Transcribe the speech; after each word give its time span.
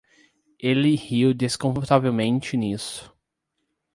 Ele 0.57 0.95
riu 0.95 1.31
desconfortavelmente 1.31 2.57
nisso. 2.57 3.13